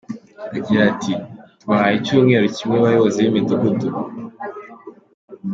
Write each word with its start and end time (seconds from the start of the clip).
Agira 0.57 0.81
ati 0.91 1.13
“Tubahaye 1.59 1.95
icyumweru 1.97 2.45
kimwe 2.55 2.77
bayobozi 2.83 3.19
b’imidugudu. 3.23 3.87